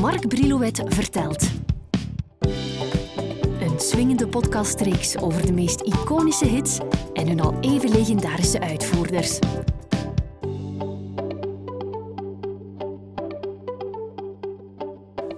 Mark 0.00 0.28
Brilouet 0.28 0.82
vertelt. 0.86 1.50
Een 3.60 3.80
swingende 3.80 4.28
podcastreeks 4.28 5.16
over 5.16 5.46
de 5.46 5.52
meest 5.52 5.80
iconische 5.80 6.46
hits 6.46 6.78
en 7.12 7.28
hun 7.28 7.40
al 7.40 7.58
even 7.60 7.90
legendarische 7.90 8.60
uitvoerders. 8.60 9.38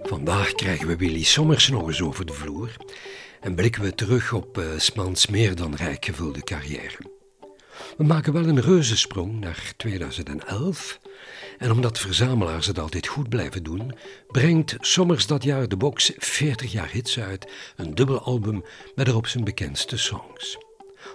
Vandaag 0.02 0.52
krijgen 0.52 0.86
we 0.86 0.96
Willy 0.96 1.22
Sommers 1.22 1.68
nog 1.68 1.86
eens 1.86 2.02
over 2.02 2.26
de 2.26 2.32
vloer 2.32 2.76
en 3.40 3.54
blikken 3.54 3.82
we 3.82 3.94
terug 3.94 4.32
op 4.32 4.58
uh, 4.58 4.64
Smans 4.76 5.26
meer 5.26 5.56
dan 5.56 5.74
rijk 5.74 6.04
gevulde 6.04 6.42
carrière. 6.42 7.11
We 7.96 8.04
maken 8.04 8.32
wel 8.32 8.46
een 8.46 8.60
reuzensprong 8.60 9.40
naar 9.40 9.72
2011 9.76 11.00
en 11.58 11.70
omdat 11.70 11.98
verzamelaars 11.98 12.66
het 12.66 12.78
altijd 12.78 13.06
goed 13.06 13.28
blijven 13.28 13.62
doen, 13.62 13.94
brengt 14.28 14.76
Sommers 14.80 15.26
dat 15.26 15.42
jaar 15.42 15.68
de 15.68 15.76
box 15.76 16.12
40 16.16 16.72
jaar 16.72 16.90
hits 16.90 17.18
uit, 17.20 17.52
een 17.76 17.94
dubbel 17.94 18.20
album 18.20 18.64
met 18.94 19.08
erop 19.08 19.26
zijn 19.26 19.44
bekendste 19.44 19.96
songs. 19.96 20.58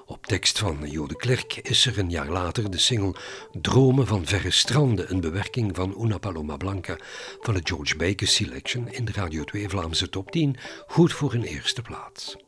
Op 0.06 0.26
tekst 0.26 0.60
van 0.60 0.90
Jode 0.90 1.16
Klerk 1.16 1.56
is 1.56 1.86
er 1.86 2.00
een 2.00 2.10
jaar 2.10 2.30
later 2.30 2.72
de 2.72 2.78
single 2.78 3.16
Dromen 3.62 4.08
van 4.08 4.26
Verre 4.26 4.52
Stranden, 4.52 5.12
een 5.12 5.22
bewerking 5.22 5.76
van 5.76 5.96
Una 6.04 6.18
Paloma 6.18 6.58
Blanca 6.58 6.98
van 7.42 7.54
de 7.54 7.62
George 7.64 7.96
Baker 7.96 8.28
Selection 8.28 8.92
in 8.92 9.06
de 9.06 9.12
Radio 9.12 9.44
2 9.44 9.70
Vlaamse 9.70 10.10
top 10.10 10.32
10, 10.32 10.56
goed 10.88 11.14
voor 11.14 11.34
een 11.34 11.44
eerste 11.44 11.82
plaats. 11.82 12.47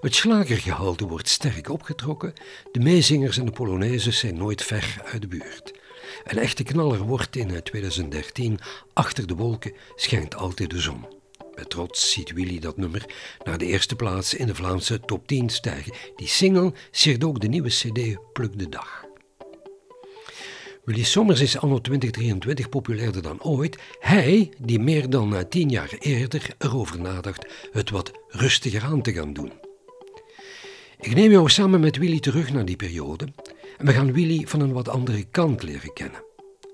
Het 0.00 0.14
slagergehalte 0.14 1.06
wordt 1.06 1.28
sterk 1.28 1.68
opgetrokken, 1.68 2.32
de 2.72 2.80
meezingers 2.80 3.38
en 3.38 3.44
de 3.44 3.52
polonaises 3.52 4.18
zijn 4.18 4.36
nooit 4.36 4.62
ver 4.62 5.02
uit 5.04 5.20
de 5.20 5.28
buurt. 5.28 5.72
Een 6.24 6.38
echte 6.38 6.62
knaller 6.62 6.98
wordt 6.98 7.36
in 7.36 7.62
2013 7.62 8.58
Achter 8.92 9.26
de 9.26 9.34
wolken 9.34 9.72
schijnt 9.94 10.36
altijd 10.36 10.70
de 10.70 10.80
zon. 10.80 11.04
Met 11.54 11.70
trots 11.70 12.12
ziet 12.12 12.32
Willy 12.32 12.58
dat 12.58 12.76
nummer 12.76 13.04
naar 13.44 13.58
de 13.58 13.66
eerste 13.66 13.96
plaats 13.96 14.34
in 14.34 14.46
de 14.46 14.54
Vlaamse 14.54 15.00
top 15.00 15.26
10 15.26 15.48
stijgen. 15.48 15.92
Die 16.16 16.28
single 16.28 16.72
siert 16.90 17.24
ook 17.24 17.40
de 17.40 17.48
nieuwe 17.48 17.68
CD 17.68 18.32
Pluk 18.32 18.58
de 18.58 18.68
Dag. 18.68 19.04
Willy 20.84 21.02
Sommers 21.02 21.40
is 21.40 21.58
anno 21.58 21.80
2023 21.80 22.68
populairder 22.68 23.22
dan 23.22 23.42
ooit. 23.42 23.78
Hij, 23.98 24.50
die 24.58 24.78
meer 24.78 25.10
dan 25.10 25.48
tien 25.48 25.68
jaar 25.68 25.94
eerder 25.98 26.54
erover 26.58 27.00
nadacht 27.00 27.46
het 27.72 27.90
wat 27.90 28.10
rustiger 28.28 28.82
aan 28.82 29.02
te 29.02 29.12
gaan 29.12 29.32
doen. 29.32 29.52
Ik 31.02 31.14
neem 31.14 31.30
jou 31.30 31.50
samen 31.50 31.80
met 31.80 31.96
Willy 31.96 32.20
terug 32.20 32.52
naar 32.52 32.64
die 32.64 32.76
periode 32.76 33.28
en 33.78 33.86
we 33.86 33.92
gaan 33.92 34.12
Willy 34.12 34.46
van 34.46 34.60
een 34.60 34.72
wat 34.72 34.88
andere 34.88 35.24
kant 35.24 35.62
leren 35.62 35.92
kennen. 35.92 36.24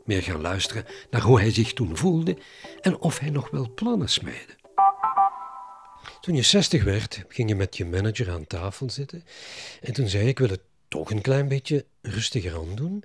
Meer 0.05 0.23
gaan 0.23 0.41
luisteren 0.41 0.85
naar 1.11 1.21
hoe 1.21 1.41
hij 1.41 1.51
zich 1.51 1.73
toen 1.73 1.97
voelde 1.97 2.37
en 2.81 2.99
of 2.99 3.19
hij 3.19 3.31
nog 3.31 3.51
wel 3.51 3.73
plannen 3.75 4.09
smeedde. 4.09 4.57
Toen 6.21 6.35
je 6.35 6.43
60 6.43 6.85
werd, 6.85 7.25
ging 7.29 7.49
je 7.49 7.55
met 7.55 7.77
je 7.77 7.85
manager 7.85 8.31
aan 8.31 8.47
tafel 8.47 8.91
zitten. 8.91 9.25
En 9.81 9.93
toen 9.93 10.09
zei 10.09 10.23
ik, 10.23 10.29
ik 10.29 10.39
wil 10.39 10.49
het 10.49 10.63
toch 10.89 11.11
een 11.11 11.21
klein 11.21 11.49
beetje 11.49 11.85
rustiger 12.03 12.55
aan 12.55 12.75
doen. 12.75 13.05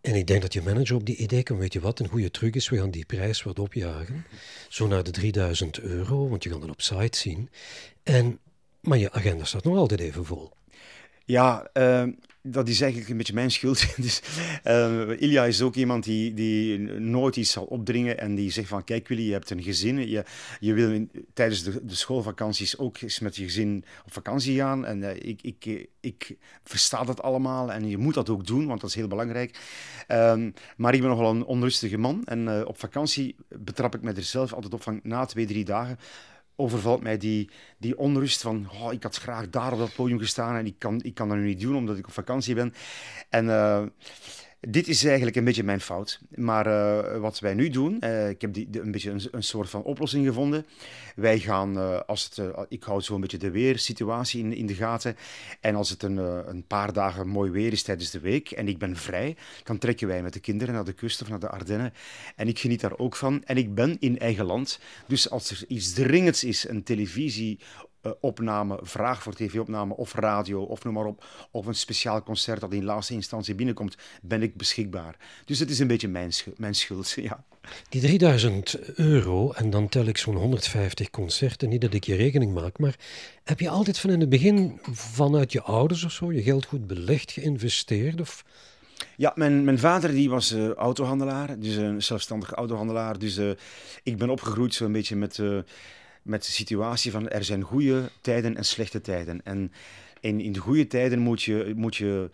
En 0.00 0.14
ik 0.14 0.26
denk 0.26 0.42
dat 0.42 0.52
je 0.52 0.62
manager 0.62 0.96
op 0.96 1.06
die 1.06 1.16
idee 1.16 1.42
kwam, 1.42 1.58
weet 1.58 1.72
je 1.72 1.80
wat, 1.80 2.00
een 2.00 2.08
goede 2.08 2.30
truc 2.30 2.54
is, 2.54 2.68
we 2.68 2.76
gaan 2.76 2.90
die 2.90 3.06
prijs 3.06 3.42
wat 3.42 3.58
opjagen. 3.58 4.26
Zo 4.68 4.86
naar 4.86 5.02
de 5.02 5.10
3000 5.10 5.80
euro, 5.80 6.28
want 6.28 6.42
je 6.42 6.50
kan 6.50 6.60
dat 6.60 6.70
op 6.70 6.82
site 6.82 7.18
zien. 7.18 7.50
En, 8.02 8.38
maar 8.86 8.98
je 8.98 9.12
agenda 9.12 9.44
staat 9.44 9.64
nog 9.64 9.76
altijd 9.76 10.00
even 10.00 10.24
vol. 10.24 10.52
Ja, 11.24 11.68
uh, 11.74 12.04
dat 12.42 12.68
is 12.68 12.80
eigenlijk 12.80 13.10
een 13.10 13.16
beetje 13.16 13.34
mijn 13.34 13.50
schuld. 13.50 13.96
dus, 13.96 14.22
uh, 14.64 15.20
Ilja 15.20 15.44
is 15.44 15.62
ook 15.62 15.74
iemand 15.74 16.04
die, 16.04 16.34
die 16.34 16.78
nooit 16.98 17.36
iets 17.36 17.50
zal 17.50 17.64
opdringen 17.64 18.18
en 18.18 18.34
die 18.34 18.50
zegt 18.50 18.68
van 18.68 18.84
kijk 18.84 19.08
Willy, 19.08 19.26
je 19.26 19.32
hebt 19.32 19.50
een 19.50 19.62
gezin, 19.62 20.08
je, 20.08 20.24
je 20.60 20.72
wil 20.72 21.06
tijdens 21.34 21.62
de, 21.62 21.84
de 21.84 21.94
schoolvakanties 21.94 22.78
ook 22.78 23.00
eens 23.00 23.20
met 23.20 23.36
je 23.36 23.44
gezin 23.44 23.84
op 24.06 24.12
vakantie 24.12 24.56
gaan 24.56 24.86
en 24.86 24.98
uh, 24.98 25.10
ik, 25.14 25.42
ik, 25.42 25.88
ik 26.00 26.36
versta 26.64 27.04
dat 27.04 27.22
allemaal 27.22 27.72
en 27.72 27.88
je 27.88 27.98
moet 27.98 28.14
dat 28.14 28.28
ook 28.28 28.46
doen, 28.46 28.66
want 28.66 28.80
dat 28.80 28.90
is 28.90 28.96
heel 28.96 29.08
belangrijk. 29.08 29.58
Um, 30.08 30.54
maar 30.76 30.94
ik 30.94 31.00
ben 31.00 31.08
nogal 31.08 31.30
een 31.30 31.44
onrustige 31.44 31.98
man 31.98 32.24
en 32.24 32.46
uh, 32.46 32.62
op 32.64 32.78
vakantie 32.78 33.36
betrap 33.48 33.94
ik 33.94 34.02
me 34.02 34.12
er 34.12 34.22
zelf 34.22 34.52
altijd 34.52 34.74
op 34.74 34.82
van 34.82 35.00
na 35.02 35.24
twee, 35.24 35.46
drie 35.46 35.64
dagen 35.64 35.98
overvalt 36.56 37.02
mij 37.02 37.16
die, 37.16 37.50
die 37.78 37.98
onrust 37.98 38.42
van 38.42 38.68
oh, 38.70 38.92
ik 38.92 39.02
had 39.02 39.16
graag 39.16 39.50
daar 39.50 39.72
op 39.72 39.78
dat 39.78 39.94
podium 39.94 40.18
gestaan 40.18 40.56
en 40.56 40.66
ik 40.66 40.78
kan, 40.78 41.02
ik 41.02 41.14
kan 41.14 41.28
dat 41.28 41.36
nu 41.36 41.44
niet 41.44 41.60
doen 41.60 41.76
omdat 41.76 41.98
ik 41.98 42.06
op 42.06 42.12
vakantie 42.12 42.54
ben. 42.54 42.74
En 43.28 43.44
uh, 43.44 43.82
dit 44.68 44.88
is 44.88 45.04
eigenlijk 45.04 45.36
een 45.36 45.44
beetje 45.44 45.62
mijn 45.62 45.80
fout. 45.80 46.20
Maar 46.34 46.66
uh, 46.66 47.20
wat 47.20 47.38
wij 47.38 47.54
nu 47.54 47.68
doen, 47.68 47.96
uh, 48.00 48.28
ik 48.28 48.40
heb 48.40 48.52
die, 48.52 48.68
een 48.80 48.90
beetje 48.90 49.10
een, 49.10 49.22
een, 49.30 49.42
soort 49.42 49.70
van 49.70 49.82
oplossing 49.82 50.26
gevonden. 50.26 50.66
Wij 51.16 51.38
gaan, 51.38 51.76
uh, 51.76 52.00
als 52.06 52.24
het, 52.24 52.54
ik 52.68 52.82
houd 52.82 53.04
zo 53.04 53.14
een 53.14 53.20
beetje 53.20 53.38
de 53.38 53.50
weersituatie 53.50 54.42
in, 54.42 54.52
in 54.52 54.66
de 54.66 54.74
gaten. 54.74 55.16
En 55.60 55.74
als 55.74 55.90
het 55.90 56.02
een, 56.02 56.16
een 56.48 56.66
paar 56.66 56.92
dagen 56.92 57.28
mooi 57.28 57.50
weer 57.50 57.72
is 57.72 57.82
tijdens 57.82 58.10
de 58.10 58.20
week 58.20 58.50
en 58.50 58.68
ik 58.68 58.78
ben 58.78 58.96
vrij, 58.96 59.36
dan 59.64 59.78
trekken 59.78 60.08
wij 60.08 60.22
met 60.22 60.32
de 60.32 60.40
kinderen 60.40 60.74
naar 60.74 60.84
de 60.84 60.92
kust 60.92 61.22
of 61.22 61.28
naar 61.28 61.40
de 61.40 61.48
Ardennen. 61.48 61.92
En 62.36 62.48
ik 62.48 62.58
geniet 62.58 62.80
daar 62.80 62.98
ook 62.98 63.16
van. 63.16 63.44
En 63.44 63.56
ik 63.56 63.74
ben 63.74 63.96
in 64.00 64.18
eigen 64.18 64.44
land. 64.44 64.78
Dus 65.06 65.30
als 65.30 65.50
er 65.50 65.64
iets 65.68 65.92
dringends 65.92 66.44
is, 66.44 66.68
een 66.68 66.82
televisie 66.82 67.58
opname, 68.20 68.78
vraag 68.82 69.22
voor 69.22 69.34
tv-opname 69.34 69.96
of 69.96 70.14
radio 70.14 70.62
of 70.62 70.84
noem 70.84 70.94
maar 70.94 71.06
op, 71.06 71.24
of 71.50 71.66
een 71.66 71.74
speciaal 71.74 72.22
concert 72.22 72.60
dat 72.60 72.72
in 72.72 72.84
laatste 72.84 73.14
instantie 73.14 73.54
binnenkomt, 73.54 73.96
ben 74.22 74.42
ik 74.42 74.56
beschikbaar. 74.56 75.16
Dus 75.44 75.58
het 75.58 75.70
is 75.70 75.78
een 75.78 75.86
beetje 75.86 76.08
mijn, 76.08 76.32
schuld, 76.32 76.58
mijn 76.58 76.74
schuld, 76.74 77.10
ja. 77.30 77.44
Die 77.88 78.00
3000 78.00 78.78
euro, 78.94 79.52
en 79.52 79.70
dan 79.70 79.88
tel 79.88 80.04
ik 80.04 80.18
zo'n 80.18 80.36
150 80.36 81.10
concerten, 81.10 81.68
niet 81.68 81.80
dat 81.80 81.94
ik 81.94 82.04
je 82.04 82.14
rekening 82.14 82.54
maak, 82.54 82.78
maar 82.78 82.96
heb 83.44 83.60
je 83.60 83.68
altijd 83.68 83.98
van 83.98 84.10
in 84.10 84.20
het 84.20 84.28
begin 84.28 84.80
vanuit 84.92 85.52
je 85.52 85.62
ouders 85.62 86.04
of 86.04 86.12
zo 86.12 86.32
je 86.32 86.42
geld 86.42 86.64
goed 86.64 86.86
belegd, 86.86 87.32
geïnvesteerd? 87.32 88.20
Of... 88.20 88.44
Ja, 89.16 89.32
mijn, 89.34 89.64
mijn 89.64 89.78
vader 89.78 90.10
die 90.10 90.30
was 90.30 90.52
uh, 90.52 90.70
autohandelaar, 90.70 91.58
dus 91.58 91.76
een 91.76 92.02
zelfstandig 92.02 92.52
autohandelaar. 92.52 93.18
Dus 93.18 93.38
uh, 93.38 93.50
ik 94.02 94.18
ben 94.18 94.30
opgegroeid 94.30 94.74
zo'n 94.74 94.92
beetje 94.92 95.16
met... 95.16 95.38
Uh, 95.38 95.58
met 96.24 96.44
de 96.44 96.50
situatie 96.52 97.10
van 97.10 97.28
er 97.28 97.44
zijn 97.44 97.62
goede 97.62 98.10
tijden 98.20 98.56
en 98.56 98.64
slechte 98.64 99.00
tijden. 99.00 99.40
En 99.44 99.72
in, 100.20 100.40
in 100.40 100.52
de 100.52 100.58
goede 100.60 100.86
tijden 100.86 101.18
moet 101.18 101.42
je, 101.42 101.72
moet 101.76 101.96
je 101.96 102.30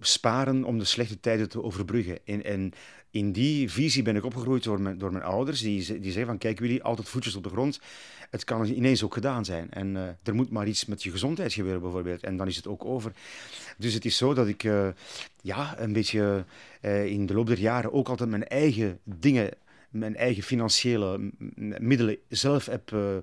sparen 0.00 0.64
om 0.64 0.78
de 0.78 0.84
slechte 0.84 1.20
tijden 1.20 1.48
te 1.48 1.62
overbruggen. 1.62 2.18
En, 2.24 2.44
en 2.44 2.72
in 3.10 3.32
die 3.32 3.70
visie 3.70 4.02
ben 4.02 4.16
ik 4.16 4.24
opgegroeid 4.24 4.62
door 4.62 4.80
mijn, 4.80 4.98
door 4.98 5.12
mijn 5.12 5.24
ouders. 5.24 5.60
Die, 5.60 5.76
die 5.76 6.12
zeiden 6.12 6.26
van, 6.26 6.38
kijk 6.38 6.58
jullie, 6.58 6.82
altijd 6.82 7.08
voetjes 7.08 7.36
op 7.36 7.42
de 7.42 7.48
grond. 7.48 7.80
Het 8.30 8.44
kan 8.44 8.64
ineens 8.64 9.02
ook 9.02 9.14
gedaan 9.14 9.44
zijn. 9.44 9.70
En 9.70 9.94
uh, 9.94 10.02
er 10.22 10.34
moet 10.34 10.50
maar 10.50 10.66
iets 10.66 10.84
met 10.84 11.02
je 11.02 11.10
gezondheid 11.10 11.52
gebeuren 11.52 11.80
bijvoorbeeld. 11.80 12.22
En 12.22 12.36
dan 12.36 12.46
is 12.46 12.56
het 12.56 12.66
ook 12.66 12.84
over. 12.84 13.12
Dus 13.78 13.94
het 13.94 14.04
is 14.04 14.16
zo 14.16 14.34
dat 14.34 14.48
ik 14.48 14.62
uh, 14.62 14.88
ja, 15.42 15.78
een 15.78 15.92
beetje 15.92 16.44
uh, 16.82 17.06
in 17.06 17.26
de 17.26 17.34
loop 17.34 17.46
der 17.46 17.58
jaren 17.58 17.92
ook 17.92 18.08
altijd 18.08 18.30
mijn 18.30 18.46
eigen 18.46 18.98
dingen 19.04 19.50
mijn 19.92 20.16
eigen 20.16 20.42
financiële 20.42 21.32
middelen 21.78 22.18
zelf 22.28 22.66
heb 22.66 22.90
uh, 22.90 23.16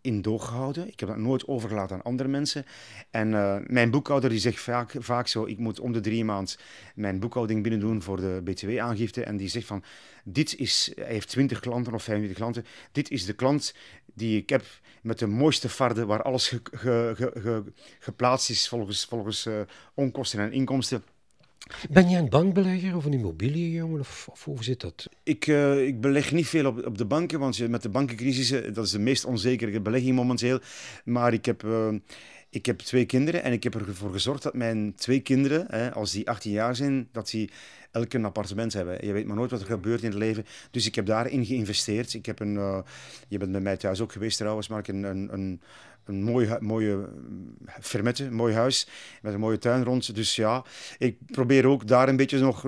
in 0.00 0.22
doorgehouden. 0.22 0.88
Ik 0.88 1.00
heb 1.00 1.08
dat 1.08 1.18
nooit 1.18 1.46
overgelaten 1.46 1.96
aan 1.96 2.02
andere 2.02 2.28
mensen. 2.28 2.64
En 3.10 3.28
uh, 3.28 3.56
mijn 3.66 3.90
boekhouder 3.90 4.30
die 4.30 4.38
zegt 4.38 4.60
vaak, 4.60 4.94
vaak 4.98 5.26
zo, 5.26 5.46
ik 5.46 5.58
moet 5.58 5.80
om 5.80 5.92
de 5.92 6.00
drie 6.00 6.24
maanden 6.24 6.54
mijn 6.94 7.20
boekhouding 7.20 7.62
binnen 7.62 7.80
doen 7.80 8.02
voor 8.02 8.16
de 8.16 8.40
btw-aangifte. 8.44 9.24
En 9.24 9.36
die 9.36 9.48
zegt 9.48 9.66
van, 9.66 9.84
dit 10.24 10.56
is, 10.58 10.92
hij 10.94 11.12
heeft 11.12 11.28
20 11.28 11.60
klanten 11.60 11.94
of 11.94 12.02
25 12.02 12.38
klanten, 12.38 12.64
dit 12.92 13.10
is 13.10 13.24
de 13.24 13.32
klant 13.32 13.74
die 14.14 14.38
ik 14.38 14.48
heb 14.48 14.64
met 15.02 15.18
de 15.18 15.26
mooiste 15.26 15.68
farde, 15.68 16.06
waar 16.06 16.22
alles 16.22 16.48
ge, 16.48 16.60
ge, 16.72 17.32
ge, 17.34 17.62
geplaatst 17.98 18.50
is 18.50 18.68
volgens, 18.68 19.04
volgens 19.04 19.46
uh, 19.46 19.60
onkosten 19.94 20.40
en 20.40 20.52
inkomsten. 20.52 21.04
Ben 21.90 22.10
jij 22.10 22.18
een 22.18 22.28
bankbelegger 22.28 22.96
of 22.96 23.04
een 23.04 23.12
immobiliënjongen 23.12 24.00
of, 24.00 24.28
of 24.30 24.44
hoe 24.44 24.64
zit 24.64 24.80
dat? 24.80 25.08
Ik, 25.22 25.46
uh, 25.46 25.86
ik 25.86 26.00
beleg 26.00 26.32
niet 26.32 26.46
veel 26.46 26.66
op, 26.66 26.86
op 26.86 26.98
de 26.98 27.04
banken, 27.04 27.38
want 27.38 27.68
met 27.68 27.82
de 27.82 27.88
bankencrisis, 27.88 28.50
eh, 28.50 28.74
dat 28.74 28.84
is 28.84 28.90
de 28.90 28.98
meest 28.98 29.24
onzekere 29.24 29.80
belegging 29.80 30.16
momenteel. 30.16 30.58
Maar 31.04 31.32
ik 31.32 31.44
heb, 31.44 31.64
uh, 31.64 31.88
ik 32.50 32.66
heb 32.66 32.78
twee 32.78 33.04
kinderen 33.04 33.42
en 33.42 33.52
ik 33.52 33.62
heb 33.62 33.74
ervoor 33.74 34.12
gezorgd 34.12 34.42
dat 34.42 34.54
mijn 34.54 34.94
twee 34.94 35.20
kinderen, 35.20 35.66
hè, 35.68 35.92
als 35.92 36.12
die 36.12 36.28
18 36.28 36.52
jaar 36.52 36.76
zijn, 36.76 37.08
dat 37.12 37.30
die 37.30 37.50
elk 37.90 38.12
een 38.12 38.24
appartement 38.24 38.72
hebben. 38.72 39.06
Je 39.06 39.12
weet 39.12 39.26
maar 39.26 39.36
nooit 39.36 39.50
wat 39.50 39.60
er 39.60 39.66
gebeurt 39.66 40.02
in 40.02 40.10
het 40.10 40.18
leven. 40.18 40.46
Dus 40.70 40.86
ik 40.86 40.94
heb 40.94 41.06
daarin 41.06 41.46
geïnvesteerd. 41.46 42.14
Ik 42.14 42.26
heb 42.26 42.40
een, 42.40 42.54
uh, 42.54 42.78
je 43.28 43.38
bent 43.38 43.52
bij 43.52 43.60
mij 43.60 43.76
thuis 43.76 44.00
ook 44.00 44.12
geweest 44.12 44.36
trouwens, 44.36 44.68
maar 44.68 44.78
ik 44.78 44.88
een, 44.88 45.02
een, 45.02 45.32
een 45.32 45.60
een 46.10 46.22
mooie, 46.22 46.56
mooie 46.60 47.08
fermette, 47.80 48.24
een 48.24 48.34
mooi 48.34 48.54
huis 48.54 48.88
met 49.22 49.32
een 49.32 49.40
mooie 49.40 49.58
tuin 49.58 49.84
rond. 49.84 50.14
Dus 50.14 50.36
ja, 50.36 50.64
ik 50.98 51.16
probeer 51.26 51.66
ook 51.66 51.86
daar 51.86 52.08
een 52.08 52.16
beetje 52.16 52.38
nog 52.38 52.64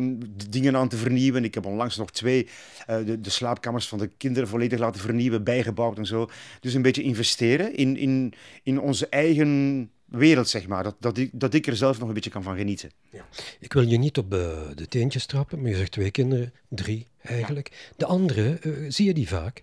dingen 0.50 0.76
aan 0.76 0.88
te 0.88 0.96
vernieuwen. 0.96 1.44
Ik 1.44 1.54
heb 1.54 1.66
onlangs 1.66 1.96
nog 1.96 2.10
twee, 2.10 2.48
uh, 2.90 2.96
de, 3.06 3.20
de, 3.20 3.30
slaapkamers 3.30 3.88
van 3.88 3.98
de 3.98 4.10
kinderen 4.16 4.48
volledig 4.48 4.78
laten 4.78 5.00
vernieuwen, 5.00 5.44
bijgebouwd 5.44 5.98
en 5.98 6.06
zo. 6.06 6.30
Dus 6.60 6.74
een 6.74 6.82
beetje 6.82 7.02
investeren 7.02 7.76
in, 7.76 7.96
in, 7.96 8.34
in 8.62 8.80
onze 8.80 9.08
eigen 9.08 9.71
wereld, 10.12 10.48
zeg 10.48 10.66
maar. 10.66 10.82
Dat, 10.82 10.96
dat, 10.98 11.18
ik, 11.18 11.30
dat 11.32 11.54
ik 11.54 11.66
er 11.66 11.76
zelf 11.76 11.98
nog 11.98 12.08
een 12.08 12.14
beetje 12.14 12.30
kan 12.30 12.42
van 12.42 12.56
genieten. 12.56 12.90
Ja. 13.10 13.26
Ik 13.60 13.72
wil 13.72 13.82
je 13.82 13.98
niet 13.98 14.18
op 14.18 14.34
uh, 14.34 14.38
de 14.74 14.88
teentjes 14.88 15.26
trappen, 15.26 15.60
maar 15.60 15.70
je 15.70 15.76
zegt 15.76 15.92
twee 15.92 16.10
kinderen, 16.10 16.52
drie 16.68 17.06
eigenlijk. 17.22 17.90
De 17.96 18.06
andere, 18.06 18.58
uh, 18.62 18.90
zie 18.90 19.06
je 19.06 19.14
die 19.14 19.28
vaak? 19.28 19.62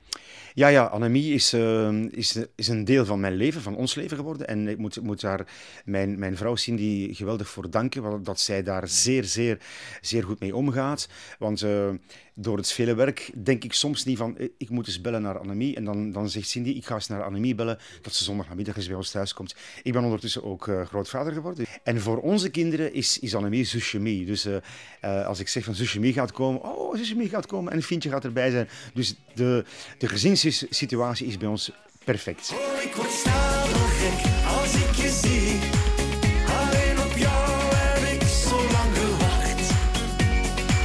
Ja, 0.53 0.67
ja, 0.67 0.83
Annemie 0.83 1.33
is, 1.33 1.53
uh, 1.53 2.03
is, 2.11 2.37
is 2.55 2.67
een 2.67 2.85
deel 2.85 3.05
van 3.05 3.19
mijn 3.19 3.35
leven, 3.35 3.61
van 3.61 3.75
ons 3.75 3.95
leven 3.95 4.17
geworden. 4.17 4.47
En 4.47 4.67
ik 4.67 4.77
moet, 4.77 5.01
moet 5.01 5.21
daar 5.21 5.47
mijn, 5.85 6.19
mijn 6.19 6.37
vrouw 6.37 6.55
Cindy 6.55 7.13
geweldig 7.13 7.49
voor 7.49 7.69
danken, 7.69 8.23
dat 8.23 8.39
zij 8.39 8.63
daar 8.63 8.87
zeer, 8.87 9.23
zeer, 9.23 9.57
zeer 10.01 10.23
goed 10.23 10.39
mee 10.39 10.55
omgaat. 10.55 11.09
Want 11.39 11.61
uh, 11.61 11.89
door 12.35 12.57
het 12.57 12.71
vele 12.71 12.93
werk 12.93 13.31
denk 13.43 13.63
ik 13.63 13.73
soms 13.73 14.05
niet 14.05 14.17
van, 14.17 14.37
ik 14.57 14.69
moet 14.69 14.87
eens 14.87 15.01
bellen 15.01 15.21
naar 15.21 15.39
Annemie. 15.39 15.75
En 15.75 15.83
dan, 15.83 16.11
dan 16.11 16.29
zegt 16.29 16.47
Cindy, 16.47 16.69
ik 16.69 16.85
ga 16.85 16.93
eens 16.93 17.07
naar 17.07 17.23
Annemie 17.23 17.55
bellen, 17.55 17.79
dat 18.01 18.13
ze 18.13 18.23
zondagnamiddag 18.23 18.75
eens 18.75 18.87
bij 18.87 18.95
ons 18.95 19.11
thuis 19.11 19.33
komt. 19.33 19.55
Ik 19.83 19.93
ben 19.93 20.03
ondertussen 20.03 20.43
ook 20.43 20.71
grootvader 20.85 21.33
geworden. 21.33 21.65
En 21.83 22.01
voor 22.01 22.17
onze 22.17 22.49
kinderen 22.49 22.93
is, 22.93 23.19
is 23.19 23.35
Annemie 23.35 23.63
zushimi. 23.63 24.25
Dus 24.25 24.47
als 25.01 25.39
ik 25.39 25.47
zeg 25.47 25.63
van 25.63 25.75
zushimi 25.75 26.13
gaat 26.13 26.31
komen, 26.31 26.61
oh, 26.61 26.95
zushimi 26.95 27.27
gaat 27.27 27.45
komen 27.49 27.71
en 27.71 27.77
een 27.77 27.83
vriendje 27.83 28.09
gaat 28.09 28.23
erbij 28.23 28.51
zijn. 28.51 28.69
Dus 28.93 29.15
de, 29.33 29.65
de 29.97 30.07
gezinssituatie 30.07 31.27
is 31.27 31.37
bij 31.37 31.47
ons 31.47 31.71
perfect. 32.03 32.53
Oh, 32.53 32.83
ik 32.83 32.95
word 32.95 33.09
gek 33.99 34.19
als 34.59 34.73
ik 34.73 34.91
je 34.95 35.09
zie. 35.21 35.59
Alleen 36.59 36.99
op 36.99 37.17
jou 37.17 37.73
heb 37.75 38.21
ik 38.21 38.27
zo 38.27 38.55
lang 38.55 38.91
gewacht. 38.97 39.67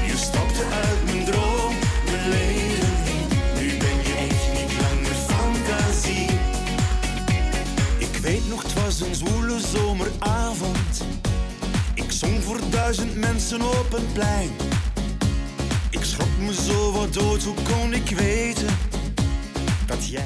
Je 0.07 0.17
stapte 0.17 0.65
uit 0.65 1.05
mijn 1.05 1.25
droom, 1.25 1.75
mijn 2.05 2.29
leven. 2.29 3.19
Nu 3.59 3.77
ben 3.79 3.97
je 4.09 4.15
echt 4.29 4.47
niet 4.59 4.73
langer 4.81 5.17
fantasie. 5.29 6.29
Ik 7.99 8.17
weet 8.23 8.49
nog, 8.49 8.63
het 8.63 8.73
was 8.73 9.01
een 9.01 9.15
zwoele 9.15 9.61
zomeravond. 9.61 11.05
Ik 11.95 12.11
zong 12.13 12.43
voor 12.43 12.59
duizend 12.71 13.17
mensen 13.17 13.63
op 13.63 13.93
een 13.93 14.13
plein. 14.13 14.51
Me 16.45 16.55
zo 16.55 16.93
wat 16.93 17.15
dood, 17.15 17.43
hoe 17.43 17.55
kon 17.55 17.93
ik 17.93 18.09
weten 18.09 18.77
dat 19.87 20.09
jij... 20.09 20.25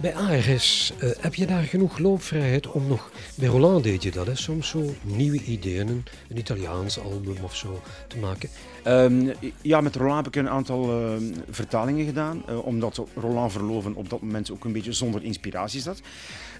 Bij 0.00 0.14
ARS 0.14 0.92
uh, 1.02 1.10
heb 1.20 1.34
je 1.34 1.46
daar 1.46 1.62
genoeg 1.62 1.98
loopvrijheid 1.98 2.66
om 2.66 2.86
nog... 2.86 3.10
Bij 3.40 3.48
Roland 3.48 3.84
deed 3.84 4.02
je 4.02 4.10
dat, 4.10 4.26
hè? 4.26 4.34
soms 4.34 4.68
zo 4.68 4.94
nieuwe 5.02 5.44
ideeën, 5.44 5.88
een, 5.88 6.04
Italiaans 6.34 7.00
album 7.00 7.36
of 7.42 7.56
zo 7.56 7.82
te 8.08 8.18
maken. 8.18 8.48
Um, 8.86 9.32
ja, 9.62 9.80
met 9.80 9.96
Roland 9.96 10.24
heb 10.24 10.34
ik 10.34 10.40
een 10.40 10.48
aantal 10.48 11.00
uh, 11.00 11.34
vertalingen 11.50 12.06
gedaan, 12.06 12.42
uh, 12.48 12.66
omdat 12.66 13.04
Roland 13.14 13.52
Verloven 13.52 13.94
op 13.94 14.10
dat 14.10 14.20
moment 14.20 14.50
ook 14.50 14.64
een 14.64 14.72
beetje 14.72 14.92
zonder 14.92 15.22
inspiratie 15.22 15.80
zat. 15.80 16.00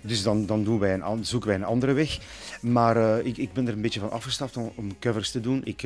Dus 0.02 0.22
dan, 0.22 0.46
dan 0.46 0.64
doen 0.64 0.78
wij 0.78 0.94
een, 0.94 1.24
zoeken 1.24 1.48
wij 1.48 1.58
een 1.58 1.64
andere 1.64 1.92
weg. 1.92 2.18
Maar 2.60 2.96
uh, 2.96 3.26
ik, 3.26 3.36
ik 3.36 3.52
ben 3.52 3.66
er 3.66 3.72
een 3.72 3.82
beetje 3.82 4.00
van 4.00 4.10
afgestapt 4.10 4.56
om, 4.56 4.72
om 4.74 4.98
covers 4.98 5.30
te 5.30 5.40
doen. 5.40 5.60
Ik, 5.64 5.82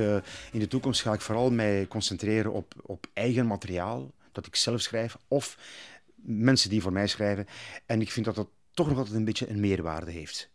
in 0.52 0.58
de 0.58 0.69
toekomst 0.69 1.02
ga 1.02 1.12
ik 1.12 1.20
vooral 1.20 1.50
mij 1.50 1.87
concentreren 1.88 2.52
op, 2.52 2.75
op 2.82 3.06
eigen 3.12 3.47
materiaal, 3.47 4.11
dat 4.32 4.47
ik 4.47 4.56
zelf 4.56 4.81
schrijf, 4.81 5.17
of 5.29 5.58
mensen 6.23 6.70
die 6.70 6.82
voor 6.82 6.93
mij 6.93 7.06
schrijven. 7.06 7.47
En 7.87 8.00
ik 8.00 8.11
vind 8.11 8.26
dat 8.26 8.35
dat 8.35 8.49
toch 8.75 8.88
nog 8.88 8.99
altijd 8.99 9.17
een 9.17 9.25
beetje 9.25 9.50
een 9.50 9.61
meerwaarde 9.61 10.11
heeft. 10.11 10.52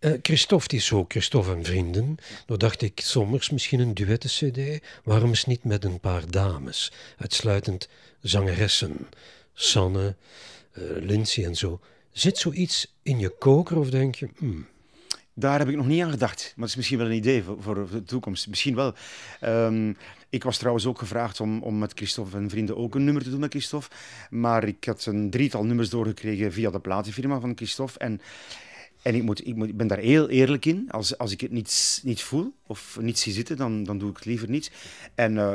Uh, 0.00 0.12
Christophe 0.22 0.68
die 0.68 0.78
is 0.78 0.86
zo, 0.86 1.04
Christophe 1.08 1.52
en 1.52 1.64
vrienden. 1.64 2.16
Dan 2.46 2.58
dacht 2.58 2.82
ik, 2.82 3.00
sommers 3.00 3.50
misschien 3.50 3.80
een 3.80 3.94
duetten-cd. 3.94 4.84
Waarom 5.04 5.28
eens 5.28 5.44
niet 5.44 5.64
met 5.64 5.84
een 5.84 6.00
paar 6.00 6.30
dames? 6.30 6.92
Uitsluitend 7.18 7.88
zangeressen. 8.20 9.08
Sanne, 9.54 10.16
uh, 10.78 10.84
Lindsay 11.00 11.44
en 11.44 11.56
zo. 11.56 11.80
Zit 12.12 12.38
zoiets 12.38 12.94
in 13.02 13.18
je 13.18 13.28
koker 13.28 13.78
of 13.78 13.90
denk 13.90 14.14
je... 14.14 14.28
Hmm. 14.36 14.66
Daar 15.34 15.58
heb 15.58 15.68
ik 15.68 15.76
nog 15.76 15.86
niet 15.86 16.02
aan 16.02 16.10
gedacht. 16.10 16.42
Maar 16.42 16.54
dat 16.56 16.68
is 16.68 16.76
misschien 16.76 16.98
wel 16.98 17.06
een 17.06 17.12
idee 17.12 17.42
voor, 17.58 17.88
de 17.90 18.04
toekomst. 18.04 18.48
Misschien 18.48 18.74
wel. 18.74 18.94
Um, 19.44 19.96
ik 20.28 20.44
was 20.44 20.58
trouwens 20.58 20.86
ook 20.86 20.98
gevraagd 20.98 21.40
om, 21.40 21.62
om 21.62 21.78
met 21.78 21.92
Christophe 21.94 22.36
en 22.36 22.50
vrienden 22.50 22.76
ook 22.76 22.94
een 22.94 23.04
nummer 23.04 23.22
te 23.22 23.30
doen 23.30 23.40
met 23.40 23.50
Christophe. 23.50 23.88
Maar 24.30 24.64
ik 24.64 24.84
had 24.84 25.06
een 25.06 25.30
drietal 25.30 25.64
nummers 25.64 25.90
doorgekregen 25.90 26.52
via 26.52 26.70
de 26.70 26.80
platenfirma 26.80 27.40
van 27.40 27.52
Christophe. 27.56 27.98
En 27.98 28.20
en 29.02 29.14
ik, 29.14 29.22
moet, 29.22 29.46
ik, 29.46 29.56
moet, 29.56 29.68
ik 29.68 29.76
ben 29.76 29.86
daar 29.86 29.98
heel 29.98 30.28
eerlijk 30.28 30.64
in. 30.64 30.86
Als, 30.90 31.18
als 31.18 31.32
ik 31.32 31.40
het 31.40 31.50
niet, 31.50 32.00
niet 32.04 32.22
voel 32.22 32.54
of 32.66 32.98
niet 33.00 33.18
zie 33.18 33.32
zitten, 33.32 33.56
dan, 33.56 33.84
dan 33.84 33.98
doe 33.98 34.10
ik 34.10 34.16
het 34.16 34.24
liever 34.24 34.48
niet. 34.48 34.70
En 35.14 35.34
uh, 35.34 35.54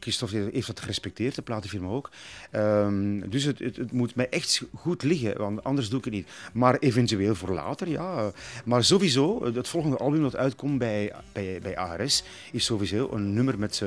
Christophe 0.00 0.48
heeft 0.52 0.66
dat 0.66 0.80
gerespecteerd, 0.80 1.34
de 1.34 1.42
platenfirma 1.42 1.88
ook. 1.88 2.10
Um, 2.52 3.30
dus 3.30 3.44
het, 3.44 3.58
het, 3.58 3.76
het, 3.76 3.92
moet 3.92 4.14
mij 4.14 4.28
echt 4.28 4.62
goed 4.74 5.02
liggen, 5.02 5.38
want 5.38 5.64
anders 5.64 5.88
doe 5.88 5.98
ik 5.98 6.04
het 6.04 6.14
niet. 6.14 6.28
Maar 6.52 6.78
eventueel 6.78 7.34
voor 7.34 7.52
later, 7.52 7.88
ja. 7.88 8.32
Maar 8.64 8.84
sowieso, 8.84 9.44
het 9.54 9.68
volgende 9.68 9.96
album 9.96 10.22
dat 10.22 10.36
uitkomt 10.36 10.78
bij, 10.78 11.12
bij, 11.32 11.58
bij 11.62 11.76
ARS, 11.76 12.22
is 12.52 12.64
sowieso 12.64 13.08
een 13.12 13.34
nummer 13.34 13.58
met, 13.58 13.82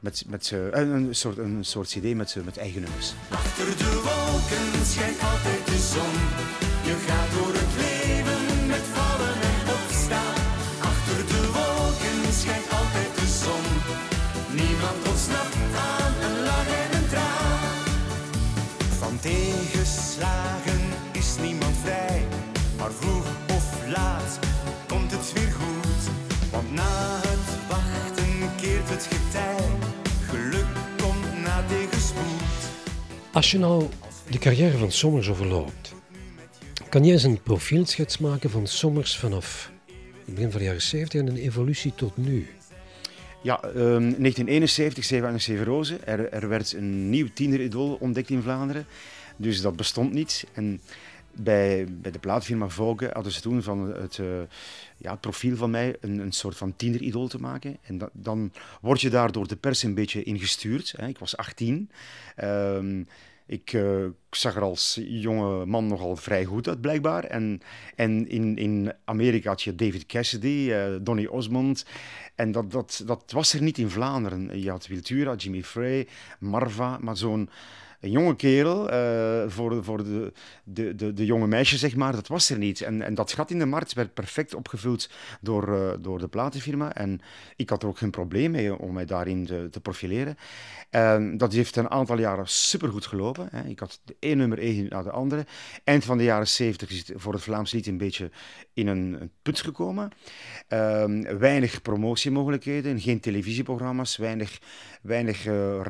met, 0.00 0.24
met, 0.28 0.52
een, 0.70 1.08
soort, 1.10 1.38
een 1.38 1.64
soort 1.64 1.88
cd 1.88 2.14
met, 2.14 2.36
met 2.44 2.56
eigen 2.56 2.80
nummers. 2.80 3.12
Achter 3.30 3.76
de 3.76 3.94
wolken 3.94 4.86
schijnt 4.86 5.20
altijd 5.20 5.66
de 5.66 5.78
zon. 5.78 6.12
Je 6.88 6.94
gaat 7.06 7.27
Als 33.48 33.56
je 33.56 33.66
nou 33.66 33.88
de 34.30 34.38
carrière 34.38 34.78
van 34.78 34.92
Sommers 34.92 35.28
overloopt, 35.28 35.94
kan 36.88 37.04
jij 37.04 37.12
eens 37.12 37.22
een 37.22 37.42
profielschets 37.42 38.18
maken 38.18 38.50
van 38.50 38.66
Sommers 38.66 39.16
vanaf 39.16 39.72
het 40.24 40.34
begin 40.34 40.50
van 40.50 40.58
de 40.58 40.66
jaren 40.66 40.82
70 40.82 41.20
en 41.20 41.26
een 41.26 41.36
evolutie 41.36 41.94
tot 41.94 42.16
nu. 42.16 42.48
Ja, 43.42 43.64
um, 43.64 43.74
1971, 43.74 45.04
7 45.04 45.40
7 45.40 45.64
Rozen. 45.64 46.06
Er, 46.06 46.32
er 46.32 46.48
werd 46.48 46.72
een 46.72 47.10
nieuw 47.10 47.28
tieneridool 47.34 47.96
ontdekt 48.00 48.30
in 48.30 48.42
Vlaanderen. 48.42 48.86
Dus 49.36 49.60
dat 49.60 49.76
bestond 49.76 50.12
niet. 50.12 50.46
En 50.52 50.80
bij, 51.32 51.86
bij 51.90 52.10
de 52.10 52.18
plaatfirma 52.18 52.68
Vogue 52.68 53.10
hadden 53.12 53.32
ze 53.32 53.40
toen 53.40 53.62
van 53.62 53.94
het, 53.94 54.18
uh, 54.18 54.26
ja, 54.96 55.10
het 55.10 55.20
profiel 55.20 55.56
van 55.56 55.70
mij 55.70 55.96
een, 56.00 56.18
een 56.18 56.32
soort 56.32 56.56
van 56.56 56.76
tieneridool 56.76 57.28
te 57.28 57.40
maken. 57.40 57.76
En 57.82 57.98
da, 57.98 58.08
dan 58.12 58.52
word 58.80 59.00
je 59.00 59.10
daar 59.10 59.32
door 59.32 59.48
de 59.48 59.56
pers 59.56 59.82
een 59.82 59.94
beetje 59.94 60.22
ingestuurd. 60.22 60.94
Hè. 60.96 61.06
Ik 61.06 61.18
was 61.18 61.36
18. 61.36 61.90
Um, 62.44 63.06
ik, 63.48 63.72
uh, 63.72 64.06
zag 64.30 64.56
er 64.56 64.62
als 64.62 65.00
jonge 65.02 65.66
man 65.66 65.86
nogal 65.86 66.16
vrij 66.16 66.44
goed 66.44 66.68
uit, 66.68 66.80
blijkbaar. 66.80 67.24
En, 67.24 67.60
en 67.94 68.28
in, 68.28 68.56
in 68.56 68.92
Amerika 69.04 69.48
had 69.48 69.62
je 69.62 69.74
David 69.74 70.06
Cassidy, 70.06 70.68
uh, 70.70 70.96
Donny 71.00 71.26
Osmond. 71.26 71.84
En 72.34 72.52
dat, 72.52 72.70
dat, 72.70 73.02
dat 73.06 73.30
was 73.30 73.52
er 73.52 73.62
niet 73.62 73.78
in 73.78 73.90
Vlaanderen. 73.90 74.60
Je 74.60 74.70
had 74.70 74.86
Wiltura, 74.86 75.34
Jimmy 75.34 75.62
Frey, 75.62 76.08
Marva, 76.38 76.98
maar 77.00 77.16
zo'n 77.16 77.50
een 78.00 78.10
jonge 78.10 78.36
kerel 78.36 78.92
uh, 78.92 79.50
voor, 79.50 79.84
voor 79.84 80.04
de, 80.04 80.32
de, 80.64 80.94
de, 80.94 81.12
de, 81.12 81.24
jonge 81.24 81.46
meisjes, 81.46 81.80
zeg 81.80 81.96
maar, 81.96 82.12
dat 82.12 82.26
was 82.26 82.50
er 82.50 82.58
niet. 82.58 82.80
En, 82.80 83.02
en 83.02 83.14
dat 83.14 83.32
gat 83.32 83.50
in 83.50 83.58
de 83.58 83.66
markt 83.66 83.92
werd 83.92 84.14
perfect 84.14 84.54
opgevuld 84.54 85.10
door, 85.40 85.68
uh, 85.68 85.90
door 86.00 86.18
de 86.18 86.28
platenfirma. 86.28 86.94
En 86.94 87.20
ik 87.56 87.70
had 87.70 87.82
er 87.82 87.88
ook 87.88 87.98
geen 87.98 88.10
probleem 88.10 88.50
mee 88.50 88.78
om 88.78 88.92
mij 88.92 89.04
daarin 89.04 89.46
te, 89.46 89.68
te 89.70 89.80
profileren. 89.80 90.36
En 90.90 91.36
dat 91.36 91.52
heeft 91.52 91.76
een 91.76 91.90
aantal 91.90 92.18
jaren 92.18 92.48
supergoed 92.48 93.06
gelopen. 93.06 93.48
Hè. 93.50 93.64
Ik 93.64 93.78
had 93.78 94.00
de 94.04 94.16
ene 94.18 94.34
nummer 94.34 94.58
één 94.58 94.86
na 94.88 95.02
de 95.02 95.10
andere. 95.10 95.46
Eind 95.84 96.04
van 96.04 96.18
de 96.18 96.24
jaren 96.24 96.48
zeventig 96.48 96.90
is 96.90 96.98
het 96.98 97.12
voor 97.14 97.32
het 97.32 97.42
Vlaams 97.42 97.72
lied 97.72 97.86
een 97.86 97.98
beetje 97.98 98.30
in 98.72 98.86
een, 98.86 99.16
een 99.20 99.30
put 99.42 99.60
gekomen. 99.60 100.10
Um, 100.68 101.38
weinig 101.38 101.82
promotiemogelijkheden, 101.82 103.00
geen 103.00 103.20
televisieprogramma's, 103.20 104.16
weinig, 104.16 104.58
weinig 105.02 105.46
uh, 105.46 105.80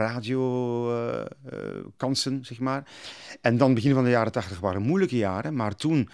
radiokansen, 1.98 2.44
zeg 2.44 2.58
maar. 2.58 2.90
En 3.40 3.56
dan 3.56 3.74
begin 3.74 3.94
van 3.94 4.04
de 4.04 4.10
jaren 4.10 4.32
tachtig 4.32 4.60
waren 4.60 4.82
moeilijke 4.82 5.16
jaren, 5.16 5.54
maar 5.54 5.76
toen 5.76 6.08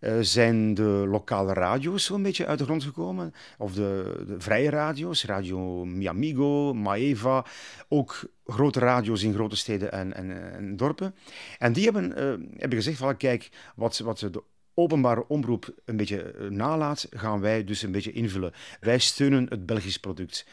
uh, 0.00 0.12
zijn 0.20 0.74
de 0.74 1.06
lokale 1.08 1.52
radio's 1.52 2.04
zo'n 2.04 2.22
beetje 2.22 2.46
uit 2.46 2.58
de 2.58 2.64
grond 2.64 2.84
gekomen. 2.84 3.32
Of 3.58 3.74
de, 3.74 4.22
de 4.26 4.40
vrije 4.40 4.70
radio's, 4.70 5.24
Radio 5.24 5.84
Miamigo, 5.84 6.74
Maeva, 6.74 7.44
ook 7.88 8.30
grote 8.46 8.78
radio's 8.78 9.22
in 9.22 9.34
grote 9.34 9.56
steden 9.56 9.92
en, 9.92 10.14
en, 10.14 10.52
en 10.52 10.76
dorpen. 10.76 11.14
En 11.58 11.72
die 11.72 11.84
hebben, 11.84 12.10
uh, 12.10 12.16
hebben 12.58 12.78
gezegd 12.78 12.98
van 12.98 13.16
kijk, 13.16 13.50
wat, 13.74 13.98
wat 13.98 14.18
de 14.18 14.42
openbare 14.74 15.28
omroep 15.28 15.74
een 15.84 15.96
beetje 15.96 16.34
nalaat, 16.50 17.06
gaan 17.10 17.40
wij 17.40 17.64
dus 17.64 17.82
een 17.82 17.92
beetje 17.92 18.12
invullen. 18.12 18.52
Wij 18.80 18.98
steunen 18.98 19.46
het 19.48 19.66
Belgisch 19.66 19.98
product. 19.98 20.46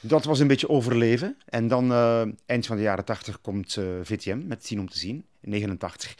Dat 0.00 0.24
was 0.24 0.38
een 0.38 0.46
beetje 0.46 0.68
overleven. 0.68 1.36
En 1.44 1.68
dan 1.68 1.90
uh, 1.90 2.22
eind 2.46 2.66
van 2.66 2.76
de 2.76 2.82
jaren 2.82 3.04
80 3.04 3.40
komt 3.40 3.76
uh, 3.76 3.84
VTM 4.02 4.46
met 4.46 4.64
10 4.64 4.80
om 4.80 4.88
te 4.88 4.98
zien, 4.98 5.24
in 5.40 5.50
89. 5.50 6.14